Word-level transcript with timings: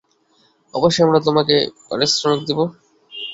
অবশ্যই, 0.73 1.05
আমরা 1.05 1.19
তোমাকে 1.27 1.55
পারিশ্রমিক 1.87 2.41
দিব। 2.47 2.59